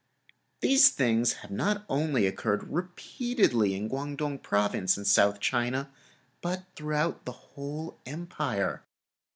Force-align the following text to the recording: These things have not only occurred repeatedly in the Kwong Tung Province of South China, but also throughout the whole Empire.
These 0.61 0.89
things 0.89 1.33
have 1.45 1.51
not 1.51 1.85
only 1.87 2.25
occurred 2.25 2.71
repeatedly 2.73 3.75
in 3.75 3.83
the 3.83 3.89
Kwong 3.89 4.17
Tung 4.17 4.39
Province 4.39 4.97
of 4.97 5.05
South 5.05 5.39
China, 5.39 5.91
but 6.41 6.57
also 6.61 6.67
throughout 6.75 7.25
the 7.25 7.31
whole 7.53 7.99
Empire. 8.07 8.81